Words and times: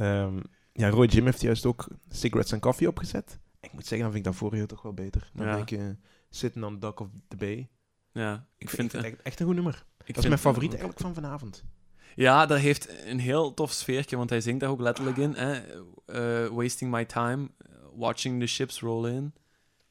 Ehm, 0.00 0.40
ja, 0.72 0.88
Roy 0.88 1.06
Jim 1.06 1.24
heeft 1.24 1.40
juist 1.40 1.66
ook 1.66 1.88
Cigarettes 2.08 2.52
and 2.52 2.62
Coffee 2.62 2.88
opgezet. 2.88 3.38
Ik 3.60 3.72
moet 3.72 3.86
zeggen, 3.86 3.98
dan 4.00 4.12
vind 4.12 4.26
ik 4.26 4.32
dat 4.32 4.40
vorige 4.40 4.66
toch 4.66 4.82
wel 4.82 4.94
beter. 4.94 5.30
Dan 5.34 5.46
Ja. 5.46 5.54
denk 5.56 5.70
ik 5.70 5.78
eh, 5.78 5.84
Sitting 6.30 6.64
on 6.64 6.72
the 6.72 6.78
Dock 6.78 7.00
of 7.00 7.08
the 7.28 7.36
Bay. 7.36 7.68
Ja, 8.12 8.46
ik 8.58 8.70
vind, 8.70 8.92
het 8.92 9.04
echt, 9.04 9.22
echt 9.22 9.40
een 9.40 9.46
goed 9.46 9.54
nummer. 9.54 9.84
ik 10.04 10.14
Dat 10.14 10.22
is 10.22 10.28
mijn 10.28 10.40
favoriet 10.40 10.70
eigenlijk 10.70 11.00
van 11.00 11.14
vanavond. 11.14 11.64
Ja, 12.14 12.46
dat 12.46 12.58
heeft 12.58 12.88
een 13.06 13.18
heel 13.18 13.54
tof 13.54 13.72
sfeertje, 13.72 14.16
want 14.16 14.30
hij 14.30 14.40
zingt 14.40 14.60
daar 14.60 14.70
ook 14.70 14.80
letterlijk 14.80 15.16
in. 15.16 15.32
Hè? 15.34 15.60
Eh, 16.06 16.48
wasting 16.48 16.90
my 16.90 17.04
time, 17.04 17.48
watching 17.94 18.40
the 18.40 18.46
ships 18.46 18.80
roll 18.80 19.08
in. 19.10 19.32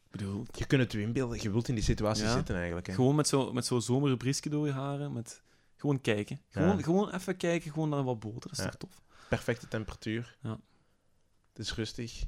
Ik 0.06 0.12
bedoel, 0.12 0.46
Je 0.52 0.66
kunt 0.66 0.82
het 0.82 0.92
je 0.92 1.02
inbeelden, 1.02 1.42
je 1.42 1.52
wilt 1.52 1.68
in 1.68 1.76
die 1.76 1.84
situatie 1.84 2.24
Ja. 2.24 2.34
zitten 2.34 2.56
eigenlijk. 2.56 2.88
Hè. 2.88 2.94
gewoon 2.94 3.16
met 3.16 3.28
zo'n 3.28 3.54
met 3.54 3.66
zo 3.66 3.80
zomerse 3.80 4.18
briesje 4.18 4.50
door 4.50 4.66
je 4.66 4.72
haren. 4.74 5.14
Met, 5.14 5.42
gewoon 5.80 6.02
kijken. 6.02 6.42
Gewoon, 6.50 6.78
Ja. 6.78 6.84
gewoon 6.84 7.10
even 7.14 7.38
kijken, 7.38 7.72
gewoon 7.72 7.90
naar 7.90 8.04
wat 8.04 8.20
boter. 8.20 8.50
Dat 8.50 8.52
is 8.60 8.64
Ja. 8.64 8.70
toch 8.70 8.80
tof? 8.80 9.02
Perfecte 9.30 9.68
temperatuur. 9.68 10.38
Ja. 10.42 10.60
Het 11.50 11.60
is 11.60 11.74
rustig. 11.76 12.24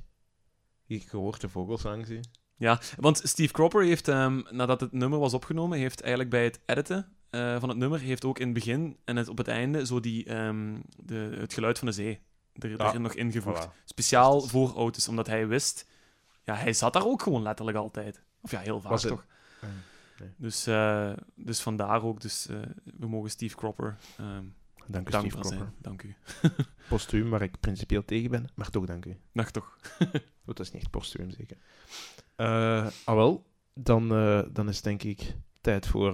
Je 0.86 1.02
hoort 1.12 1.42
de 1.42 1.50
vogelsang, 1.50 2.06
zie. 2.08 2.20
Ja, 2.56 2.80
want 2.98 3.22
Steve 3.24 3.54
Cropper 3.54 3.84
heeft, 3.84 4.08
ehm, 4.08 4.42
nadat 4.50 4.82
het 4.82 4.92
nummer 4.92 5.20
was 5.20 5.34
opgenomen, 5.34 5.78
heeft 5.78 6.02
eigenlijk 6.02 6.30
bij 6.32 6.44
het 6.44 6.60
editen 6.66 7.16
eh, 7.30 7.60
van 7.60 7.70
het 7.70 7.78
nummer, 7.78 8.00
heeft 8.00 8.26
ook 8.26 8.40
in 8.40 8.46
het 8.46 8.54
begin 8.54 8.98
en 9.06 9.16
het, 9.16 9.28
op 9.28 9.38
het 9.38 9.48
einde 9.48 9.86
zo 9.86 10.00
die, 10.00 10.26
ehm, 10.26 10.80
de, 11.04 11.36
het 11.40 11.54
geluid 11.54 11.78
van 11.78 11.88
de 11.88 11.94
zee 11.94 12.20
er, 12.54 12.70
Ja, 12.70 12.98
nog 12.98 13.14
ingevoegd. 13.14 13.68
Voilà. 13.68 13.84
Speciaal 13.86 14.42
voor 14.42 14.74
auto's, 14.76 15.08
omdat 15.08 15.28
hij 15.28 15.48
wist... 15.48 15.90
Ja, 16.44 16.56
hij 16.56 16.74
zat 16.74 16.94
daar 16.94 17.06
ook 17.06 17.22
gewoon 17.22 17.42
letterlijk 17.42 17.78
altijd. 17.78 18.24
Of 18.42 18.52
ja, 18.52 18.60
heel 18.60 18.82
vaak 18.82 18.92
Was 18.92 19.02
toch. 19.02 19.26
Nee. 20.22 20.34
Dus, 20.38 20.68
eh, 20.68 21.12
dus 21.36 21.62
vandaar 21.62 22.04
ook. 22.04 22.22
Dus, 22.22 22.48
eh, 22.48 22.58
we 22.98 23.08
mogen 23.08 23.30
Steve 23.30 23.56
Cropper 23.56 23.98
ehm 24.18 24.46
Dank 24.88 25.08
u, 25.08 25.12
Steve 25.12 25.28
Cropper. 25.28 25.58
zijn. 25.58 25.74
Dank 25.82 26.04
u. 26.04 26.16
Postuum, 26.90 27.30
waar 27.30 27.42
ik 27.42 27.60
principieel 27.60 28.06
tegen 28.06 28.32
ben, 28.32 28.50
maar 28.56 28.70
toch 28.70 28.86
dank 28.86 29.06
u. 29.06 29.18
Dag 29.34 29.52
toch. 29.52 29.78
Dat 30.46 30.60
is 30.60 30.72
niet 30.72 30.82
echt 30.82 30.92
postuum, 30.92 31.32
zeker. 31.32 31.58
Eh 32.36 32.88
ah 33.04 33.16
wel, 33.16 33.46
dan, 33.74 34.08
dan 34.54 34.70
is 34.70 34.82
denk 34.82 35.04
ik 35.04 35.36
tijd 35.62 35.88
voor 35.88 36.12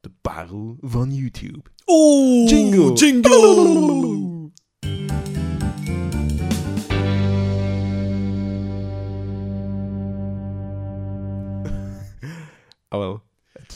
de 0.00 0.10
parel 0.20 0.76
van 0.80 1.14
YouTube. 1.14 1.62
Oeh, 1.86 2.50
Jingle. 2.50 2.92
Jingle! 2.92 4.03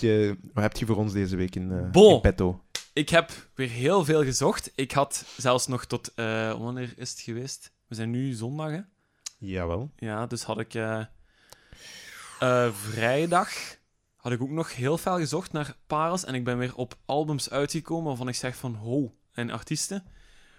Je, 0.00 0.38
wat 0.52 0.62
heb 0.62 0.76
je 0.76 0.86
voor 0.86 0.96
ons 0.96 1.12
deze 1.12 1.36
week 1.36 1.54
in, 1.56 1.72
eh 1.72 1.90
Bon. 1.90 2.14
in 2.14 2.20
petto? 2.20 2.62
Ik 2.92 3.08
heb 3.08 3.30
weer 3.54 3.68
heel 3.68 4.04
veel 4.04 4.24
gezocht. 4.24 4.72
Ik 4.74 4.92
had 4.92 5.24
zelfs 5.36 5.66
nog 5.66 5.84
tot... 5.84 6.14
eh, 6.14 6.24
wanneer 6.58 6.92
is 6.96 7.10
het 7.10 7.20
geweest? 7.20 7.72
We 7.86 7.94
zijn 7.94 8.10
nu 8.10 8.32
zondag, 8.32 8.70
hè? 8.70 8.80
Jawel. 9.38 9.90
Ja, 9.96 10.26
dus 10.26 10.42
had 10.42 10.58
ik... 10.60 10.74
eh, 10.74 11.04
vrijdag 12.72 13.48
had 14.16 14.32
ik 14.32 14.42
ook 14.42 14.50
nog 14.50 14.74
heel 14.76 14.98
veel 14.98 15.16
gezocht 15.16 15.52
naar 15.52 15.76
parels. 15.86 16.24
En 16.24 16.34
ik 16.34 16.44
ben 16.44 16.58
weer 16.58 16.74
op 16.74 16.94
albums 17.04 17.50
uitgekomen 17.50 18.06
waarvan 18.06 18.28
ik 18.28 18.34
zeg 18.34 18.56
van... 18.56 18.74
Ho, 18.74 19.14
en 19.32 19.50
artiesten. 19.50 20.04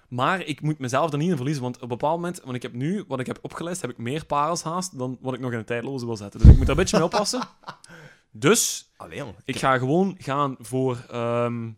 Maar 0.09 0.41
ik 0.41 0.61
moet 0.61 0.79
mezelf 0.79 1.11
er 1.11 1.17
niet 1.17 1.29
in 1.29 1.35
verliezen. 1.35 1.63
Want 1.63 1.75
op 1.75 1.81
een 1.81 1.87
bepaald 1.87 2.15
moment... 2.15 2.41
Want 2.43 2.55
ik 2.55 2.61
heb 2.61 2.73
nu, 2.73 3.03
wat 3.07 3.19
ik 3.19 3.25
heb 3.27 3.39
opgelijst, 3.41 3.81
heb 3.81 3.89
ik 3.89 3.97
meer 3.97 4.25
parels 4.25 4.63
haast 4.63 4.97
dan 4.97 5.17
wat 5.21 5.33
ik 5.33 5.39
nog 5.39 5.51
in 5.51 5.57
de 5.57 5.63
tijdloze 5.63 6.05
wil 6.05 6.15
zetten. 6.17 6.39
Dus 6.39 6.49
ik 6.49 6.57
moet 6.57 6.65
daar 6.67 6.75
een 6.75 6.81
beetje 6.81 6.97
mee 6.97 7.05
oppassen. 7.05 7.41
Dus 8.31 8.91
Allee, 8.97 9.23
ik 9.45 9.57
ga 9.57 9.77
gewoon 9.77 10.15
gaan 10.19 10.55
voor 10.59 11.05
ehm, 11.09 11.69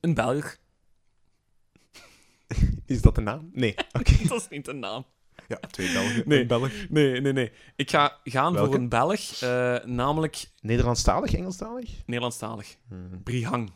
een 0.00 0.14
Belg. 0.14 0.56
Is 2.86 3.02
dat 3.02 3.14
de 3.14 3.20
naam? 3.20 3.50
Nee. 3.52 3.74
Oké. 3.98 4.28
Dat 4.28 4.40
is 4.40 4.48
niet 4.48 4.64
de 4.64 4.72
naam. 4.72 5.04
Ja, 5.48 5.56
twee 5.56 5.92
Belgen. 5.92 6.22
Nee. 6.26 6.40
Een 6.40 6.46
Belg. 6.46 6.72
Nee, 6.88 7.20
nee, 7.20 7.32
nee. 7.32 7.52
Ik 7.76 7.90
ga 7.90 8.18
gaan 8.24 8.52
Welke? 8.52 8.70
voor 8.70 8.78
een 8.78 8.88
Belg, 8.88 9.40
eh, 9.40 9.84
namelijk 9.84 10.50
Nederlandstalig, 10.60 11.34
Engelstalig? 11.34 11.90
Nederlandstalig. 12.06 12.76
Hmm. 12.88 13.22
Brihang. 13.22 13.72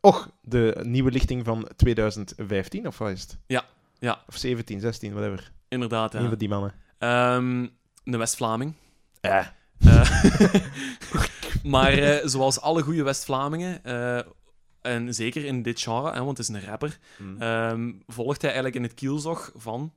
Och, 0.00 0.30
de 0.42 0.80
nieuwe 0.82 1.10
lichting 1.10 1.44
van 1.44 1.68
2015, 1.76 2.86
of 2.86 2.98
wat 2.98 3.10
is 3.10 3.20
het? 3.22 3.38
Ja, 3.46 3.64
ja. 3.98 4.22
Of 4.28 4.36
17, 4.36 4.80
16, 4.80 5.12
whatever. 5.12 5.52
Inderdaad, 5.68 6.14
Een 6.14 6.22
ja. 6.22 6.28
van 6.28 6.38
die 6.38 6.48
mannen. 6.48 6.74
Ehm, 6.98 7.66
de 8.04 8.16
West-Vlaming. 8.16 8.74
Eh. 9.20 9.46
Eh, 9.84 10.10
maar 11.72 11.92
eh, 11.92 12.26
zoals 12.26 12.60
alle 12.60 12.82
goede 12.82 13.02
West-Vlamingen, 13.02 13.84
eh, 13.84 14.20
en 14.80 15.14
zeker 15.14 15.44
in 15.44 15.62
dit 15.62 15.80
genre, 15.80 16.12
hè, 16.12 16.24
want 16.24 16.38
het 16.38 16.48
is 16.48 16.54
een 16.54 16.64
rapper, 16.64 16.98
Hmm. 17.16 17.42
ehm, 17.42 17.92
volgt 18.06 18.42
hij 18.42 18.50
eigenlijk 18.50 18.76
in 18.76 18.82
het 18.90 18.94
kielzog 18.94 19.52
van 19.54 19.92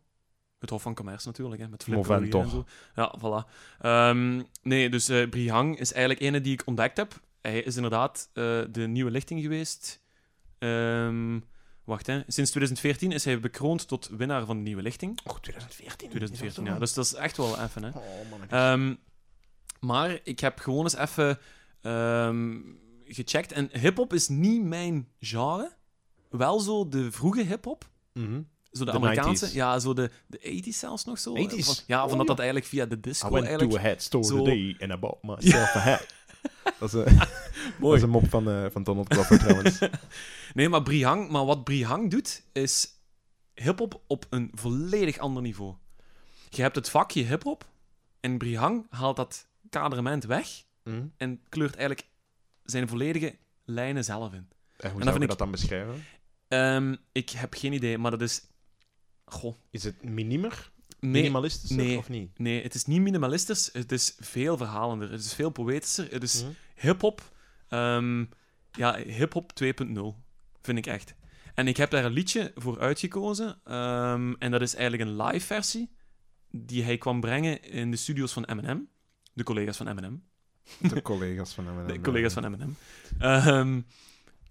het 0.59 0.69
Hof 0.69 0.81
van 0.81 0.93
Commerce 0.95 1.27
natuurlijk, 1.27 1.61
hè, 1.61 1.67
met 1.67 1.83
Flip 1.83 2.09
en 2.09 2.49
zo. 2.49 2.65
Ja, 2.95 3.15
voilà. 3.19 3.49
Ehm, 3.81 4.41
nee, 4.61 4.89
dus 4.89 5.09
eh 5.09 5.29
Brihang 5.29 5.79
is 5.79 5.91
eigenlijk 5.93 6.23
ene 6.25 6.41
die 6.41 6.53
ik 6.53 6.61
ontdekt 6.65 6.97
heb. 6.97 7.21
Hij 7.41 7.59
is 7.59 7.75
inderdaad 7.75 8.29
de 8.33 8.85
nieuwe 8.87 9.11
lichting 9.11 9.41
geweest. 9.41 10.01
Ehm, 10.59 11.39
wacht, 11.83 12.07
hè. 12.07 12.21
Sinds 12.27 12.49
2014 12.49 13.11
is 13.11 13.25
hij 13.25 13.39
bekroond 13.39 13.87
tot 13.87 14.09
winnaar 14.17 14.45
van 14.45 14.57
de 14.57 14.63
nieuwe 14.63 14.81
lichting. 14.81 15.19
Och, 15.23 15.39
2014. 15.39 16.09
2014, 16.09 16.65
ja. 16.65 16.79
Dus 16.79 16.93
dat 16.93 17.05
is 17.05 17.13
echt 17.13 17.37
wel 17.37 17.61
even, 17.61 17.83
hè. 17.83 17.89
Oh, 17.89 18.49
man. 18.49 18.97
Maar 19.83 20.19
ik 20.23 20.39
heb 20.39 20.59
gewoon 20.59 20.83
eens 20.83 20.95
even 20.97 21.39
ehm, 21.81 22.57
gecheckt. 23.05 23.51
En 23.51 23.69
hip-hop 23.79 24.13
is 24.13 24.27
niet 24.27 24.63
mijn 24.63 25.07
genre. 25.19 25.71
Wel 26.29 26.59
zo 26.59 26.87
de 26.87 27.11
vroege 27.11 27.43
hip-hop. 27.43 27.89
Mhm. 28.13 28.41
Zo 28.71 28.85
de, 28.85 28.91
De 28.91 28.97
Amerikaanse. 28.97 29.49
90s. 29.49 29.53
Ja, 29.53 29.79
zo 29.79 29.93
de, 29.93 30.09
de 30.27 30.61
80s 30.63 30.77
zelfs 30.77 31.05
nog 31.05 31.19
zo. 31.19 31.33
80s? 31.37 31.65
Van- 31.65 31.75
ja, 31.87 32.03
Oh, 32.03 32.09
van 32.09 32.17
dat 32.17 32.27
ja. 32.27 32.33
dat 32.33 32.37
eigenlijk 32.37 32.65
via 32.67 32.85
de 32.85 32.95
I 32.95 32.99
disco 32.99 33.29
went 33.29 33.43
to 33.43 33.49
eigenlijk... 33.49 33.85
a 33.85 33.89
hat 33.89 34.01
store 34.01 34.23
zo- 34.23 34.37
today 34.37 34.75
and 34.79 34.91
I 34.91 34.95
bought 34.97 35.23
myself 35.23 35.75
a 35.75 35.79
hat. 35.79 36.05
Dat 36.79 36.87
is, 36.93 37.05
een- 37.05 37.17
dat 37.79 37.93
is 37.95 38.01
een 38.01 38.09
mop 38.09 38.29
van, 38.29 38.49
eh, 38.49 38.65
van 38.71 38.83
Donald 38.83 39.13
Glover 39.13 39.39
trouwens. 39.39 39.79
Nee, 40.53 40.69
maar 40.69 40.83
Brihang, 40.83 41.29
maar 41.29 41.45
wat 41.45 41.63
Brihang 41.63 42.11
doet, 42.11 42.43
is 42.51 42.87
hip-hop 43.55 44.01
op 44.07 44.25
een 44.29 44.51
volledig 44.53 45.17
ander 45.17 45.41
niveau. 45.41 45.73
Je 46.49 46.61
hebt 46.61 46.75
het 46.75 46.89
vakje 46.89 47.23
hip-hop 47.23 47.65
en 48.19 48.37
Brihang 48.37 48.85
haalt 48.89 49.15
dat 49.15 49.47
kadrement 49.69 50.23
weg 50.23 50.47
Mhm. 50.83 51.05
en 51.17 51.41
kleurt 51.49 51.75
eigenlijk 51.75 52.07
zijn 52.63 52.87
volledige 52.87 53.37
lijnen 53.65 54.03
zelf 54.03 54.33
in. 54.33 54.37
En 54.77 54.89
hoe 54.89 54.89
vind 54.91 55.03
zou 55.03 55.15
je 55.15 55.21
ik- 55.21 55.27
dat 55.29 55.37
dan 55.37 55.51
beschrijven? 55.51 56.03
Ehm, 56.47 56.95
ik 57.11 57.29
heb 57.29 57.53
geen 57.53 57.73
idee, 57.73 57.97
maar 57.97 58.11
dat 58.11 58.21
is. 58.21 58.41
Goh. 59.25 59.55
Is 59.69 59.83
het 59.83 60.03
minimer? 60.03 60.71
Minimalistisch 60.99 61.69
nee. 61.69 61.97
of 61.97 62.09
niet? 62.09 62.39
nee, 62.39 62.63
het 62.63 62.73
is 62.73 62.85
niet 62.85 63.01
minimalistisch. 63.01 63.69
Het 63.73 63.91
is 63.91 64.15
veel 64.19 64.57
verhalender. 64.57 65.11
Het 65.11 65.19
is 65.25 65.33
veel 65.33 65.49
poëtischer. 65.49 66.11
Het 66.11 66.23
is 66.23 66.41
Mhm. 66.43 66.51
hip-hop. 66.75 67.31
ehm, 67.67 68.25
ja, 68.71 68.95
hip-hop 68.97 69.51
2.0, 69.53 70.23
vind 70.61 70.77
ik 70.77 70.85
echt. 70.85 71.15
En 71.53 71.67
ik 71.67 71.77
heb 71.77 71.89
daar 71.89 72.05
een 72.05 72.11
liedje 72.11 72.51
voor 72.55 72.79
uitgekozen. 72.79 73.59
ehm, 73.63 74.33
en 74.39 74.51
dat 74.51 74.61
is 74.61 74.75
eigenlijk 74.75 75.09
een 75.09 75.21
live 75.25 75.45
versie. 75.45 75.95
Die 76.49 76.83
hij 76.83 76.97
kwam 76.97 77.21
brengen 77.21 77.61
in 77.63 77.91
de 77.91 77.97
studio's 77.97 78.33
van 78.33 78.43
Eminem. 78.45 78.89
De 79.33 79.43
collega's 79.43 79.77
van 79.77 79.87
Eminem. 79.87 80.23
De 80.79 81.01
collega's 81.01 81.53
van 81.53 81.67
hem. 81.67 81.87
De 81.93 82.01
collega's 82.01 82.33
van 82.33 82.45
Eminem. 82.45 82.75
Ehm, 83.19 83.81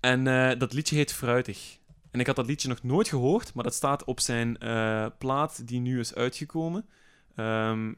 en 0.01 0.27
eh, 0.27 0.59
dat 0.59 0.73
liedje 0.73 0.97
heet 0.97 1.13
Fruitig. 1.13 1.79
En 2.11 2.21
ik 2.21 2.27
had 2.27 2.37
dat 2.37 2.47
liedje 2.47 2.69
nog 2.69 2.83
nooit 2.83 3.09
gehoord, 3.09 3.55
maar 3.55 3.65
dat 3.65 3.75
staat 3.75 4.05
op 4.05 4.21
zijn 4.21 4.59
eh, 4.59 5.07
plaat 5.19 5.69
die 5.69 5.81
nu 5.81 5.99
is 5.99 6.15
uitgekomen. 6.15 6.89
Ehm, 7.35 7.93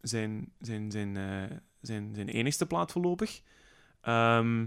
zijn, 0.00 0.52
zijn, 0.60 0.90
zijn, 0.90 1.16
eh, 1.16 1.56
zijn, 1.80 2.14
zijn 2.14 2.28
enigste 2.28 2.66
plaat 2.66 2.92
voorlopig. 2.92 3.40
Ehm, 4.00 4.66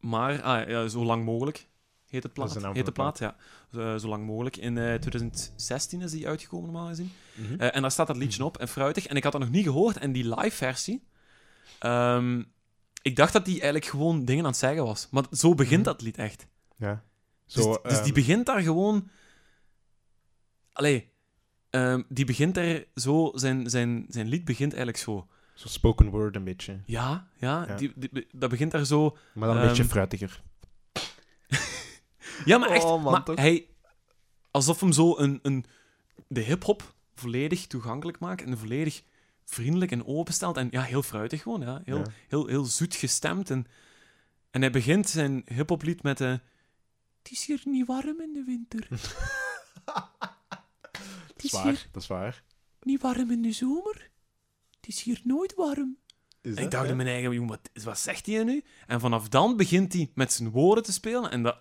maar, 0.00 0.42
ah, 0.42 0.68
ja, 0.68 0.88
zo 0.88 1.04
lang 1.04 1.24
mogelijk 1.24 1.68
heet 2.10 2.22
het 2.22 2.32
plaat. 2.32 2.72
Heet 2.74 2.86
de 2.86 2.92
plaat, 2.92 3.18
ja. 3.18 3.36
Zo, 3.72 3.98
zo 3.98 4.08
lang 4.08 4.26
mogelijk. 4.26 4.56
In 4.56 4.78
eh, 4.78 4.94
2016 4.94 6.00
is 6.02 6.10
die 6.10 6.28
uitgekomen, 6.28 6.70
normaal 6.72 6.88
gezien. 6.88 7.12
Mhm. 7.34 7.60
Eh, 7.60 7.74
en 7.76 7.82
daar 7.82 7.90
staat 7.90 8.06
dat 8.06 8.16
liedje 8.16 8.44
op, 8.44 8.58
en 8.58 8.68
fruitig. 8.68 9.06
En 9.06 9.16
ik 9.16 9.22
had 9.22 9.32
dat 9.32 9.40
nog 9.40 9.50
niet 9.50 9.64
gehoord. 9.64 9.96
En 9.96 10.12
die 10.12 10.34
live 10.34 10.56
versie... 10.56 11.04
ehm, 11.78 12.42
ik 13.02 13.16
dacht 13.16 13.32
dat 13.32 13.44
die 13.44 13.54
eigenlijk 13.54 13.84
gewoon 13.84 14.24
dingen 14.24 14.44
aan 14.44 14.50
het 14.50 14.58
zeggen 14.58 14.84
was. 14.84 15.08
Maar 15.10 15.24
zo 15.32 15.54
begint 15.54 15.80
Mhm. 15.80 15.88
dat 15.90 16.02
lied 16.02 16.18
echt. 16.18 16.46
ja. 16.76 17.04
Dus, 17.46 17.62
Zo, 17.64 17.78
dus 17.82 17.92
die 17.92 18.00
ehm, 18.02 18.12
begint 18.14 18.46
daar 18.46 18.60
gewoon... 18.62 19.08
Allee, 20.72 21.12
ehm, 21.70 22.02
die 22.08 22.24
begint 22.24 22.56
er 22.56 22.86
zo... 22.94 23.30
Zijn, 23.34 23.70
zijn, 23.70 24.04
zijn 24.08 24.28
lied 24.28 24.44
begint 24.44 24.70
eigenlijk 24.72 25.02
zo. 25.02 25.28
Zo 25.54 25.68
spoken 25.68 26.08
word 26.10 26.36
een 26.36 26.44
beetje. 26.44 26.80
Ja, 26.86 27.28
ja, 27.36 27.64
Ja. 27.68 27.74
Die, 27.76 27.92
die- 27.96 28.26
dat 28.32 28.50
begint 28.50 28.70
daar 28.70 28.84
zo... 28.84 29.16
Maar 29.34 29.48
dan 29.48 29.56
een 29.56 29.66
beetje 29.68 29.84
fruitiger. 29.84 30.42
Ja, 32.44 32.58
maar 32.58 32.68
echt... 32.70 32.84
Oh, 32.84 33.02
man, 33.02 33.12
maar 33.12 33.24
toch? 33.24 33.36
hij... 33.36 33.66
Alsof 34.50 34.80
hem 34.80 34.92
zo 34.92 35.18
een, 35.18 35.38
een, 35.42 35.64
de 36.28 36.40
hip-hop 36.40 36.94
volledig 37.14 37.66
toegankelijk 37.66 38.18
maakt 38.18 38.42
en 38.42 38.58
volledig 38.58 39.02
vriendelijk 39.44 39.90
en 39.90 40.06
openstelt. 40.06 40.56
En 40.56 40.68
ja, 40.70 40.82
heel 40.82 41.02
fruitig 41.02 41.42
gewoon, 41.42 41.60
ja. 41.60 41.80
Heel, 41.84 41.98
Ja. 41.98 42.04
heel, 42.28 42.46
heel 42.46 42.64
zoet 42.64 42.94
gestemd. 42.94 43.50
En, 43.50 43.66
en 44.50 44.60
hij 44.60 44.70
begint 44.70 45.08
zijn 45.08 45.42
hip-hop 45.44 45.82
lied 45.82 46.02
met 46.02 46.18
de. 46.18 46.40
Het 47.22 47.30
is 47.32 47.44
hier 47.46 47.60
niet 47.64 47.86
warm 47.86 48.20
in 48.20 48.32
de 48.32 48.42
winter. 48.46 48.88
Dat 51.34 51.44
is 51.44 51.52
waar, 51.52 51.88
dat 51.92 52.02
is 52.02 52.08
waar. 52.08 52.42
niet 52.82 53.00
warm 53.02 53.30
in 53.30 53.42
de 53.42 53.52
zomer. 53.52 54.10
Het 54.76 54.88
is 54.88 55.02
hier 55.02 55.20
nooit 55.24 55.54
warm. 55.54 55.96
Is 56.42 56.54
En 56.54 56.64
ik 56.64 56.70
dacht 56.70 56.88
in 56.88 56.96
mijn 56.96 57.08
eigen, 57.08 57.32
"Jongen, 57.32 57.48
wat, 57.48 57.84
wat 57.84 57.98
zegt 57.98 58.26
hij 58.26 58.44
nu? 58.44 58.64
En 58.86 59.00
vanaf 59.00 59.28
dan 59.28 59.56
begint 59.56 59.92
hij 59.92 60.10
met 60.14 60.32
zijn 60.32 60.50
woorden 60.50 60.84
te 60.84 60.92
spelen. 60.92 61.30
En 61.30 61.42
dat, 61.42 61.58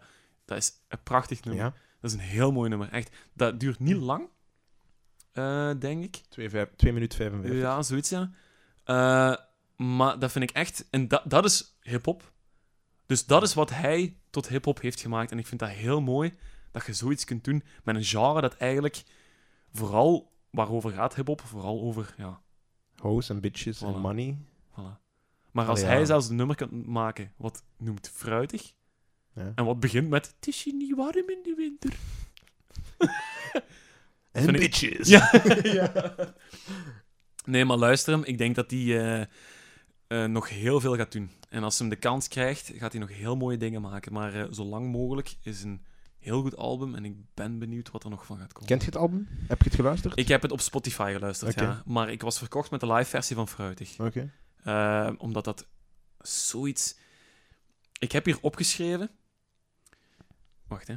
dat 0.49 0.57
is 0.57 0.71
een 0.87 1.03
prachtig 1.03 1.43
nummer. 1.43 1.63
Ja, 1.63 1.73
Dat 2.01 2.11
is 2.11 2.13
een 2.13 2.23
heel 2.23 2.51
mooi 2.51 2.69
nummer. 2.69 2.89
Echt, 2.91 3.15
dat 3.33 3.59
duurt 3.59 3.79
niet 3.79 3.95
lang, 3.95 4.27
eh, 5.31 5.71
denk 5.79 6.03
ik. 6.03 6.21
2 6.75 6.93
minuten 6.93 7.17
55. 7.17 7.61
Ja, 7.61 7.81
zoiets, 7.81 8.09
ja. 8.09 8.31
Eh, 8.83 9.35
maar 9.85 10.19
dat 10.19 10.31
vind 10.31 10.49
ik 10.49 10.55
echt... 10.55 10.87
En 10.89 11.07
dat, 11.07 11.23
dat 11.25 11.45
is 11.45 11.77
hip-hop. 11.81 12.31
Dus 13.05 13.25
dat 13.25 13.43
is 13.43 13.53
wat 13.53 13.69
hij 13.69 14.17
tot 14.29 14.47
hip-hop 14.47 14.81
heeft 14.81 14.99
gemaakt. 15.01 15.31
En 15.31 15.39
ik 15.39 15.47
vind 15.47 15.59
dat 15.59 15.69
heel 15.69 16.01
mooi 16.01 16.33
dat 16.71 16.85
je 16.85 16.93
zoiets 16.93 17.25
kunt 17.25 17.43
doen 17.43 17.63
met 17.83 17.95
een 17.95 18.03
genre 18.03 18.41
dat 18.41 18.57
eigenlijk 18.57 19.03
vooral 19.73 20.31
waarover 20.49 20.91
gaat 20.91 21.15
hip-hop, 21.15 21.41
vooral 21.41 21.81
over, 21.81 22.13
ja, 22.17 22.41
Hoes 22.95 23.29
en 23.29 23.39
bitches 23.39 23.81
en 23.81 23.93
Voilà. 23.93 23.97
money. 23.99 24.37
voilà. 24.71 24.97
Maar 25.51 25.67
als 25.67 25.79
ja. 25.79 25.85
hij 25.85 26.05
zelfs 26.05 26.29
een 26.29 26.35
nummer 26.35 26.55
kan 26.55 26.91
maken 26.91 27.33
wat 27.37 27.63
noemt 27.77 28.09
fruitig, 28.13 28.73
Ja. 29.39 29.51
en 29.55 29.65
wat 29.65 29.79
begint 29.79 30.09
met 30.09 30.33
het 30.35 30.47
is 30.47 30.63
hier 30.63 30.73
niet 30.73 30.95
warm 30.95 31.29
in 31.29 31.39
de 31.43 31.53
winter. 31.57 31.93
En 34.31 34.51
bitches. 34.51 35.07
Ja. 35.63 36.15
Nee, 37.45 37.65
maar 37.65 37.77
luister 37.77 38.13
hem. 38.13 38.23
Ik 38.23 38.37
denk 38.37 38.55
dat 38.55 38.71
hij 38.71 38.79
eh, 38.79 39.25
eh, 40.07 40.29
nog 40.29 40.49
heel 40.49 40.79
veel 40.79 40.95
gaat 40.95 41.11
doen. 41.11 41.31
En 41.49 41.63
als 41.63 41.77
hij 41.77 41.87
hem 41.87 41.95
de 41.95 42.01
kans 42.01 42.27
krijgt, 42.27 42.71
gaat 42.75 42.91
hij 42.91 43.01
nog 43.01 43.09
heel 43.09 43.35
mooie 43.35 43.57
dingen 43.57 43.81
maken. 43.81 44.13
Maar 44.13 44.33
eh, 44.33 44.51
zo 44.51 44.63
lang 44.63 44.91
mogelijk 44.91 45.35
is 45.41 45.63
een 45.63 45.85
heel 46.19 46.41
goed 46.41 46.57
album. 46.57 46.95
En 46.95 47.05
ik 47.05 47.15
ben 47.33 47.59
benieuwd 47.59 47.91
wat 47.91 48.03
er 48.03 48.09
nog 48.09 48.25
van 48.25 48.37
gaat 48.37 48.53
komen. 48.53 48.67
Kent 48.67 48.81
je 48.81 48.87
het 48.87 48.97
album? 48.97 49.27
Heb 49.47 49.57
je 49.57 49.65
het 49.65 49.75
geluisterd? 49.75 50.17
Ik 50.17 50.27
heb 50.27 50.41
het 50.41 50.51
op 50.51 50.61
Spotify 50.61 51.11
geluisterd, 51.13 51.59
ja. 51.59 51.83
Maar 51.85 52.11
ik 52.11 52.21
was 52.21 52.37
verkocht 52.37 52.71
met 52.71 52.79
de 52.79 52.93
live 52.93 53.09
versie 53.09 53.35
van 53.35 53.47
Fruitig. 53.47 53.99
Oké. 53.99 54.31
Omdat 55.17 55.43
dat 55.43 55.67
zoiets... 56.19 56.97
Ik 57.99 58.11
heb 58.11 58.25
hier 58.25 58.37
opgeschreven... 58.41 59.09
Wacht, 60.69 60.87
hè. 60.87 60.95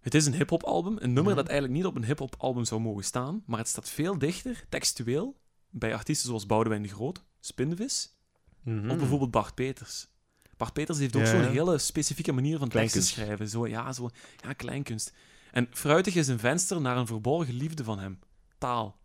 Het 0.00 0.14
is 0.14 0.26
een 0.26 0.34
hip-hop 0.34 0.62
album. 0.62 0.92
Een 0.98 1.12
nummer 1.12 1.32
Mhm. 1.32 1.34
dat 1.42 1.46
eigenlijk 1.46 1.78
niet 1.78 1.86
op 1.86 1.96
een 1.96 2.04
hip-hop 2.04 2.34
album 2.38 2.64
zou 2.64 2.80
mogen 2.80 3.04
staan. 3.04 3.42
Maar 3.46 3.58
het 3.58 3.68
staat 3.68 3.90
veel 3.90 4.18
dichter, 4.18 4.64
textueel, 4.68 5.36
bij 5.70 5.94
artiesten 5.94 6.26
zoals 6.26 6.46
Boudewijn 6.46 6.82
de 6.82 6.88
Groot, 6.88 7.24
Spinvis, 7.40 8.18
Mhm. 8.62 8.90
of 8.90 8.96
bijvoorbeeld 8.96 9.30
Bart 9.30 9.54
Peters. 9.54 10.08
Bart 10.56 10.72
Peters 10.72 10.98
heeft 10.98 11.16
ook 11.16 11.22
Ja, 11.22 11.28
zo'n 11.30 11.50
hele 11.50 11.78
specifieke 11.78 12.32
manier 12.32 12.58
van 12.58 12.68
teksten 12.68 13.02
schrijven. 13.02 13.48
Zo, 13.48 13.66
ja, 13.66 13.92
zo, 13.92 14.10
ja, 14.42 14.52
kleinkunst. 14.52 15.12
En 15.52 15.66
Fruitig 15.70 16.14
is 16.14 16.28
een 16.28 16.38
venster 16.38 16.80
naar 16.80 16.96
een 16.96 17.06
verborgen 17.06 17.54
liefde 17.54 17.84
van 17.84 17.98
hem. 17.98 18.18
Taal. 18.58 18.98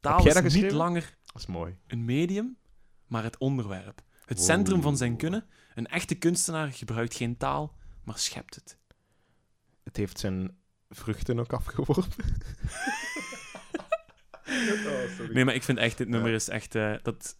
Taal 0.00 0.26
is 0.26 0.54
niet 0.54 0.70
langer 0.72 1.16
Dat 1.24 1.36
is 1.36 1.46
mooi. 1.46 1.76
een 1.86 2.04
medium, 2.04 2.56
maar 3.06 3.22
het 3.22 3.38
onderwerp. 3.38 4.02
Het 4.24 4.36
Wow. 4.38 4.46
centrum 4.46 4.82
van 4.82 4.96
zijn 4.96 5.16
kunnen. 5.16 5.46
Een 5.74 5.86
echte 5.86 6.14
kunstenaar 6.14 6.72
gebruikt 6.72 7.14
geen 7.14 7.36
taal, 7.36 7.74
maar 8.04 8.18
schept 8.18 8.54
het. 8.54 8.77
Het 9.88 9.96
heeft 9.96 10.18
zijn 10.18 10.56
vruchten 10.88 11.38
ook 11.38 11.52
afgeworpen. 11.52 12.04
oh, 14.86 15.10
sorry. 15.16 15.32
Nee, 15.32 15.44
maar 15.44 15.54
ik 15.54 15.62
vind 15.62 15.78
echt, 15.78 15.98
dit 15.98 16.08
nummer 16.08 16.32
is 16.32 16.48
echt... 16.48 16.74
eh, 16.74 16.94
dat 17.02 17.36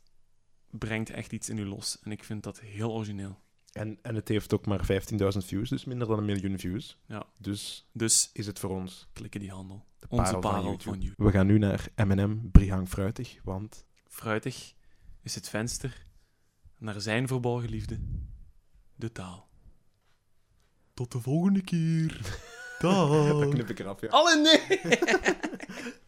brengt 0.70 1.10
echt 1.10 1.32
iets 1.32 1.48
in 1.48 1.58
u 1.58 1.66
los. 1.66 1.98
En 2.02 2.10
ik 2.12 2.24
vind 2.24 2.42
dat 2.42 2.60
heel 2.60 2.92
origineel. 2.92 3.38
En, 3.72 3.98
en 4.02 4.14
het 4.14 4.28
heeft 4.28 4.54
ook 4.54 4.66
maar 4.66 4.80
15.000 4.82 5.18
views, 5.38 5.68
dus 5.68 5.84
minder 5.84 6.08
dan 6.08 6.18
een 6.18 6.24
miljoen 6.24 6.58
views. 6.58 6.98
Ja. 7.06 7.26
Dus 7.36 7.88
Dus 7.92 8.30
is 8.32 8.46
het 8.46 8.58
voor 8.58 8.70
ons 8.70 9.08
klikken 9.12 9.40
die 9.40 9.50
handel. 9.50 9.84
de 9.98 10.06
Onze 10.08 10.22
parel, 10.24 10.40
parel 10.40 10.78
van. 10.78 11.00
YouTube. 11.00 11.24
We 11.24 11.30
gaan 11.30 11.46
nu 11.46 11.58
naar 11.58 11.88
M&M 11.96 12.50
Brihang 12.50 12.88
Fruitig, 12.88 13.38
want 13.44 13.84
Fruitig 14.08 14.74
is 15.22 15.34
het 15.34 15.48
venster 15.48 16.06
naar 16.78 17.00
zijn 17.00 17.26
verborgen 17.26 17.70
liefde, 17.70 17.98
de 18.94 19.12
taal. 19.12 19.47
Tot 20.98 21.12
de 21.12 21.20
volgende 21.20 21.62
keer. 21.62 22.20
dat 22.78 23.08
Dag. 23.38 23.48
knip 23.48 23.70
ik 23.70 23.78
eraf, 23.78 24.00
ja. 24.00 24.08
Alle 24.08 24.36
nee! 24.40 24.80